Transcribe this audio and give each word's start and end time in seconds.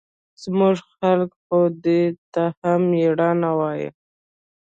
زموږ 0.43 0.77
خلق 0.95 1.29
خو 1.43 1.59
دې 1.83 2.01
ته 2.33 2.43
هم 2.61 2.81
مېړانه 2.91 3.51
وايي. 3.59 3.89